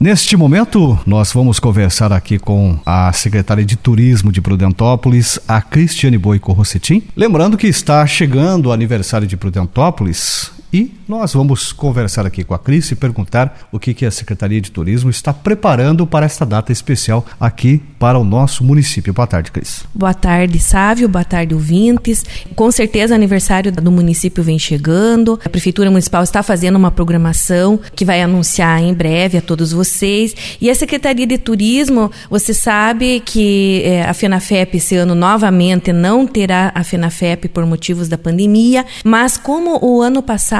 Neste 0.00 0.36
momento, 0.36 0.96
nós 1.04 1.32
vamos 1.32 1.58
conversar 1.58 2.12
aqui 2.12 2.38
com 2.38 2.78
a 2.86 3.12
secretária 3.12 3.64
de 3.64 3.76
Turismo 3.76 4.30
de 4.30 4.40
Prudentópolis, 4.40 5.40
a 5.48 5.60
Cristiane 5.60 6.16
Boico 6.16 6.52
Rossetim. 6.52 7.02
Lembrando 7.16 7.56
que 7.56 7.66
está 7.66 8.06
chegando 8.06 8.66
o 8.66 8.72
aniversário 8.72 9.26
de 9.26 9.36
Prudentópolis 9.36 10.52
e 10.72 10.92
nós 11.08 11.32
vamos 11.32 11.72
conversar 11.72 12.26
aqui 12.26 12.44
com 12.44 12.52
a 12.52 12.58
Cris 12.58 12.90
e 12.90 12.96
perguntar 12.96 13.68
o 13.72 13.78
que, 13.78 13.94
que 13.94 14.04
a 14.04 14.10
Secretaria 14.10 14.60
de 14.60 14.70
Turismo 14.70 15.08
está 15.08 15.32
preparando 15.32 16.06
para 16.06 16.26
esta 16.26 16.44
data 16.44 16.70
especial 16.70 17.24
aqui 17.40 17.82
para 17.98 18.18
o 18.18 18.24
nosso 18.24 18.62
município. 18.62 19.12
Boa 19.14 19.26
tarde, 19.26 19.50
Cris. 19.50 19.84
Boa 19.94 20.12
tarde, 20.12 20.58
Sávio. 20.58 21.08
Boa 21.08 21.24
tarde, 21.24 21.54
ouvintes. 21.54 22.24
Com 22.54 22.70
certeza, 22.70 23.14
aniversário 23.14 23.72
do 23.72 23.90
município 23.90 24.44
vem 24.44 24.58
chegando. 24.58 25.40
A 25.42 25.48
Prefeitura 25.48 25.90
Municipal 25.90 26.22
está 26.22 26.42
fazendo 26.42 26.76
uma 26.76 26.90
programação 26.90 27.80
que 27.94 28.04
vai 28.04 28.20
anunciar 28.20 28.82
em 28.82 28.92
breve 28.92 29.38
a 29.38 29.40
todos 29.40 29.72
vocês. 29.72 30.34
E 30.60 30.68
a 30.68 30.74
Secretaria 30.74 31.26
de 31.26 31.38
Turismo, 31.38 32.10
você 32.28 32.52
sabe 32.52 33.20
que 33.20 33.82
é, 33.84 34.02
a 34.02 34.12
FENAFEP 34.12 34.76
esse 34.76 34.96
ano 34.96 35.14
novamente 35.14 35.92
não 35.92 36.26
terá 36.26 36.70
a 36.74 36.84
FENAFEP 36.84 37.48
por 37.48 37.64
motivos 37.64 38.08
da 38.08 38.18
pandemia, 38.18 38.84
mas 39.02 39.38
como 39.38 39.78
o 39.82 40.02
ano 40.02 40.22
passado 40.22 40.57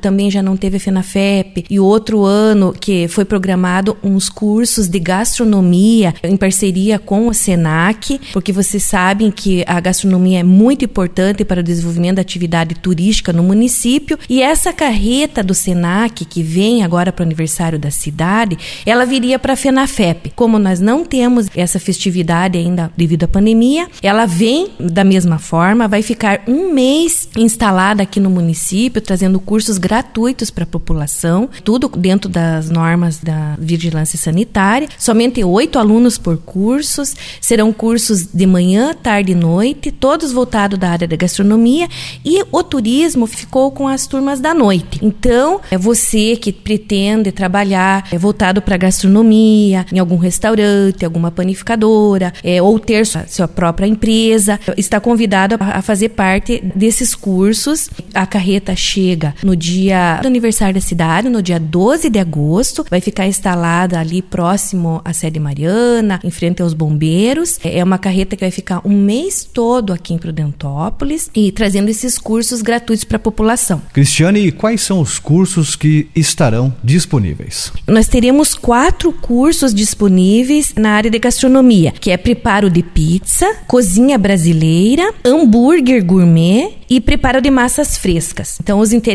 também 0.00 0.30
já 0.30 0.42
não 0.42 0.56
teve 0.56 0.76
a 0.76 0.80
FENAFEP 0.80 1.64
e 1.68 1.78
outro 1.78 2.24
ano 2.24 2.72
que 2.72 3.08
foi 3.08 3.24
programado 3.24 3.96
uns 4.02 4.28
cursos 4.28 4.88
de 4.88 4.98
gastronomia 4.98 6.14
em 6.22 6.36
parceria 6.36 6.98
com 6.98 7.28
o 7.28 7.34
SENAC, 7.34 8.20
porque 8.32 8.52
vocês 8.52 8.82
sabem 8.82 9.30
que 9.30 9.64
a 9.66 9.80
gastronomia 9.80 10.40
é 10.40 10.42
muito 10.42 10.84
importante 10.84 11.44
para 11.44 11.60
o 11.60 11.62
desenvolvimento 11.62 12.16
da 12.16 12.22
atividade 12.22 12.74
turística 12.74 13.32
no 13.32 13.42
município 13.42 14.18
e 14.28 14.42
essa 14.42 14.72
carreta 14.72 15.42
do 15.42 15.54
SENAC 15.54 16.24
que 16.24 16.42
vem 16.42 16.82
agora 16.82 17.12
para 17.12 17.22
o 17.22 17.26
aniversário 17.26 17.78
da 17.78 17.90
cidade, 17.90 18.58
ela 18.86 19.04
viria 19.04 19.38
para 19.38 19.52
a 19.52 19.56
FENAFEP. 19.56 20.32
Como 20.34 20.58
nós 20.58 20.80
não 20.80 21.04
temos 21.04 21.48
essa 21.54 21.78
festividade 21.78 22.58
ainda 22.58 22.90
devido 22.96 23.24
à 23.24 23.28
pandemia, 23.28 23.88
ela 24.02 24.26
vem 24.26 24.70
da 24.78 25.04
mesma 25.04 25.38
forma, 25.38 25.88
vai 25.88 26.02
ficar 26.02 26.42
um 26.46 26.72
mês 26.72 27.28
instalada 27.36 28.02
aqui 28.02 28.20
no 28.20 28.30
município, 28.30 29.00
trazendo 29.02 29.33
cursos 29.40 29.64
cursos 29.64 29.78
gratuitos 29.78 30.50
para 30.50 30.64
a 30.64 30.66
população, 30.66 31.48
tudo 31.62 31.88
dentro 31.88 32.28
das 32.28 32.68
normas 32.68 33.18
da 33.18 33.56
vigilância 33.58 34.18
sanitária. 34.18 34.88
Somente 34.98 35.42
oito 35.42 35.78
alunos 35.78 36.18
por 36.18 36.36
cursos. 36.36 37.14
Serão 37.40 37.72
cursos 37.72 38.26
de 38.26 38.46
manhã, 38.46 38.94
tarde 38.94 39.32
e 39.32 39.34
noite, 39.34 39.90
todos 39.90 40.32
voltados 40.32 40.78
da 40.78 40.90
área 40.90 41.08
da 41.08 41.16
gastronomia. 41.16 41.88
E 42.24 42.42
o 42.52 42.62
turismo 42.62 43.26
ficou 43.26 43.70
com 43.70 43.88
as 43.88 44.06
turmas 44.06 44.38
da 44.38 44.52
noite. 44.52 44.98
Então, 45.02 45.60
é 45.70 45.78
você 45.78 46.36
que 46.36 46.52
pretende 46.52 47.32
trabalhar 47.32 48.06
é 48.12 48.18
voltado 48.18 48.60
para 48.60 48.76
gastronomia, 48.76 49.86
em 49.90 49.98
algum 49.98 50.16
restaurante, 50.18 51.04
alguma 51.04 51.30
panificadora, 51.30 52.34
é, 52.42 52.60
ou 52.60 52.78
ter 52.78 53.06
sua, 53.06 53.26
sua 53.26 53.48
própria 53.48 53.86
empresa, 53.86 54.60
está 54.76 55.00
convidado 55.00 55.56
a, 55.58 55.78
a 55.78 55.82
fazer 55.82 56.10
parte 56.10 56.62
desses 56.74 57.14
cursos. 57.14 57.88
A 58.12 58.26
carreta 58.26 58.76
chega 58.76 59.23
no 59.42 59.54
dia 59.54 60.18
do 60.20 60.26
aniversário 60.26 60.74
da 60.74 60.80
cidade, 60.80 61.28
no 61.28 61.40
dia 61.40 61.60
12 61.60 62.10
de 62.10 62.18
agosto. 62.18 62.84
Vai 62.90 63.00
ficar 63.00 63.26
instalada 63.26 63.98
ali 64.00 64.20
próximo 64.20 65.00
à 65.04 65.12
sede 65.12 65.38
Mariana, 65.38 66.20
em 66.24 66.30
frente 66.30 66.60
aos 66.60 66.74
bombeiros. 66.74 67.58
É 67.62 67.82
uma 67.84 67.98
carreta 67.98 68.36
que 68.36 68.44
vai 68.44 68.50
ficar 68.50 68.80
um 68.84 68.96
mês 68.96 69.44
todo 69.44 69.92
aqui 69.92 70.12
em 70.12 70.18
Prudentópolis 70.18 71.30
e 71.34 71.52
trazendo 71.52 71.88
esses 71.88 72.18
cursos 72.18 72.60
gratuitos 72.62 73.04
para 73.04 73.16
a 73.16 73.20
população. 73.20 73.80
Cristiane, 73.92 74.50
quais 74.50 74.82
são 74.82 75.00
os 75.00 75.18
cursos 75.18 75.76
que 75.76 76.08
estarão 76.14 76.74
disponíveis? 76.82 77.72
Nós 77.86 78.08
teremos 78.08 78.54
quatro 78.54 79.12
cursos 79.12 79.72
disponíveis 79.72 80.74
na 80.76 80.90
área 80.90 81.10
de 81.10 81.18
gastronomia, 81.18 81.92
que 81.92 82.10
é 82.10 82.16
preparo 82.16 82.68
de 82.70 82.82
pizza, 82.82 83.46
cozinha 83.66 84.18
brasileira, 84.18 85.12
hambúrguer 85.24 86.04
gourmet 86.04 86.72
e 86.88 87.00
preparo 87.00 87.40
de 87.40 87.50
massas 87.50 87.96
frescas. 87.96 88.58
Então, 88.62 88.78
os 88.78 88.92
interessados, 88.92 89.13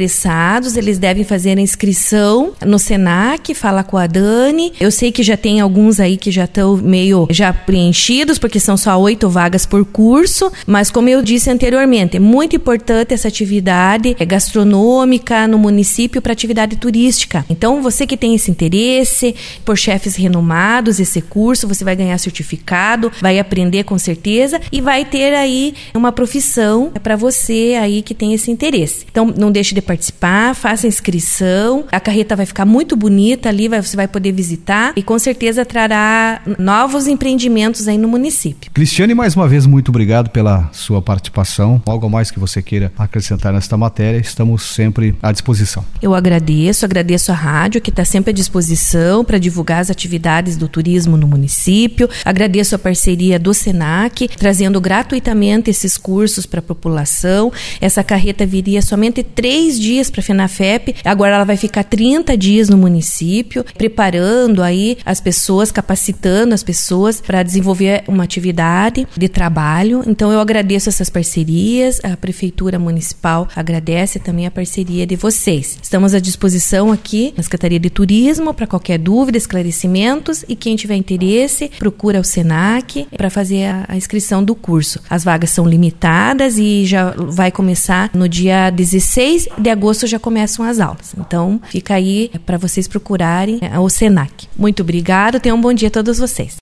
eles 0.78 0.98
devem 0.98 1.24
fazer 1.24 1.58
a 1.58 1.62
inscrição 1.62 2.54
no 2.66 2.80
Senac, 2.80 3.54
fala 3.54 3.84
com 3.84 3.98
a 3.98 4.08
Dani. 4.08 4.74
Eu 4.80 4.92
sei 4.92 5.12
que 5.12 5.24
já 5.24 5.36
tem 5.36 5.60
alguns 5.60 6.00
aí 6.00 6.18
que 6.18 6.32
já 6.32 6.46
estão 6.46 6.78
meio 6.78 7.28
já 7.30 7.52
preenchidos, 7.52 8.38
porque 8.38 8.60
são 8.60 8.78
só 8.78 9.00
oito 9.00 9.30
vagas 9.30 9.66
por 9.66 9.86
curso, 9.86 10.52
mas 10.66 10.92
como 10.92 11.10
eu 11.10 11.22
disse 11.22 11.50
anteriormente, 11.50 12.18
é 12.18 12.20
muito 12.20 12.56
importante 12.56 13.14
essa 13.14 13.28
atividade 13.28 14.16
gastronômica 14.26 15.48
no 15.48 15.58
município 15.58 16.22
para 16.22 16.34
atividade 16.34 16.76
turística. 16.76 17.46
Então, 17.50 17.82
você 17.82 18.06
que 18.06 18.18
tem 18.18 18.36
esse 18.36 18.52
interesse, 18.52 19.36
por 19.66 19.78
chefes 19.78 20.16
renomados, 20.16 21.00
esse 21.00 21.22
curso, 21.22 21.68
você 21.68 21.84
vai 21.84 21.96
ganhar 21.96 22.18
certificado, 22.18 23.12
vai 23.22 23.40
aprender 23.40 23.84
com 23.84 23.98
certeza 23.98 24.60
e 24.72 24.82
vai 24.82 25.06
ter 25.06 25.34
aí 25.34 25.74
uma 25.94 26.12
profissão 26.12 26.92
para 27.04 27.16
você 27.16 27.78
aí 27.80 28.02
que 28.02 28.14
tem 28.14 28.34
esse 28.34 28.52
interesse. 28.52 29.06
Então, 29.12 29.34
não 29.38 29.52
deixe 29.52 29.74
de 29.74 29.82
participar, 29.90 30.54
faça 30.54 30.86
inscrição. 30.86 31.86
A 31.92 32.00
carreta 32.00 32.36
vai 32.36 32.46
ficar 32.46 32.64
muito 32.64 32.96
bonita 32.96 33.50
ali, 33.50 33.68
vai, 33.68 33.82
você 33.82 33.96
vai 33.96 34.08
poder 34.08 34.32
visitar 34.32 34.94
e 34.96 35.02
com 35.02 35.18
certeza 35.18 35.66
trará 35.66 36.44
novos 36.60 37.08
empreendimentos 37.08 37.88
aí 37.88 37.98
no 37.98 38.08
município. 38.08 38.70
Cristiane, 38.72 39.16
mais 39.16 39.36
uma 39.36 39.48
vez, 39.48 39.66
muito 39.66 39.90
obrigado 39.90 40.30
pela 40.30 40.70
sua 40.72 41.02
participação. 41.02 41.82
Algo 41.88 42.08
mais 42.08 42.30
que 42.30 42.40
você 42.40 42.62
queira 42.62 42.92
acrescentar 43.00 43.52
nesta 43.52 43.76
matéria, 43.76 44.20
estamos 44.20 44.62
sempre 44.62 45.16
à 45.24 45.32
disposição. 45.32 45.84
Eu 46.00 46.14
agradeço, 46.14 46.86
agradeço 46.86 47.32
a 47.32 47.36
rádio 47.36 47.82
que 47.82 47.90
está 47.90 48.06
sempre 48.06 48.30
à 48.30 48.34
disposição 48.34 49.26
para 49.26 49.40
divulgar 49.40 49.82
as 49.82 49.90
atividades 49.90 50.56
do 50.56 50.68
turismo 50.68 51.18
no 51.18 51.28
município. 51.28 52.08
Agradeço 52.24 52.76
a 52.76 52.80
parceria 52.80 53.40
do 53.40 53.56
SENAC, 53.56 54.28
trazendo 54.38 54.80
gratuitamente 54.80 55.72
esses 55.72 55.98
cursos 55.98 56.46
para 56.46 56.60
a 56.60 56.64
população. 56.64 57.52
Essa 57.82 58.04
carreta 58.04 58.46
viria 58.46 58.84
somente 58.84 59.24
três 59.24 59.79
dias 59.80 60.10
para 60.10 60.22
a 60.22 60.24
FENAFEP, 60.24 60.96
agora 61.04 61.36
ela 61.36 61.44
vai 61.44 61.58
ficar 61.58 61.84
30 61.84 62.38
dias 62.38 62.70
no 62.70 62.78
município, 62.78 63.64
preparando 63.78 64.62
aí 64.62 64.98
as 65.06 65.22
pessoas, 65.22 65.72
capacitando 65.72 66.54
as 66.54 66.64
pessoas 66.64 67.22
para 67.22 67.44
desenvolver 67.44 68.04
uma 68.08 68.24
atividade 68.24 69.08
de 69.18 69.30
trabalho. 69.30 70.04
Então 70.06 70.32
eu 70.32 70.40
agradeço 70.40 70.90
essas 70.90 71.10
parcerias, 71.10 72.00
a 72.04 72.18
Prefeitura 72.18 72.78
Municipal 72.78 73.48
agradece 73.56 74.20
também 74.20 74.46
a 74.46 74.52
parceria 74.52 75.06
de 75.06 75.16
vocês. 75.16 75.78
Estamos 75.82 76.14
à 76.14 76.20
disposição 76.20 76.92
aqui 76.92 77.34
na 77.38 77.44
Secretaria 77.44 77.80
de 77.80 77.90
Turismo 77.90 78.54
para 78.54 78.68
qualquer 78.68 78.98
dúvida, 78.98 79.38
esclarecimentos 79.38 80.44
e 80.48 80.56
quem 80.56 80.76
tiver 80.76 80.96
interesse, 80.96 81.72
procura 81.80 82.20
o 82.20 82.24
SENAC 82.24 83.08
para 83.16 83.30
fazer 83.30 83.66
a, 83.88 83.96
inscrição 83.96 84.44
do 84.44 84.56
curso. 84.56 85.00
As 85.10 85.24
vagas 85.24 85.50
são 85.50 85.68
limitadas 85.68 86.58
e 86.58 86.86
já 86.86 87.14
vai 87.18 87.52
começar 87.52 88.10
no 88.14 88.28
dia 88.28 88.70
16 88.70 89.48
de 89.60 89.70
agosto 89.70 90.08
já 90.08 90.20
começam 90.20 90.66
as 90.66 90.80
aulas. 90.80 91.14
Então, 91.18 91.62
fica 91.66 91.94
aí 91.96 92.32
para 92.46 92.58
vocês 92.58 92.88
procurarem 92.88 93.60
o 93.80 93.90
Senac. 93.90 94.48
Muito 94.58 94.82
obrigado, 94.82 95.40
tenham 95.40 95.58
um 95.58 95.62
bom 95.62 95.74
dia 95.74 95.88
a 95.90 95.92
todos 95.92 96.18
vocês. 96.18 96.58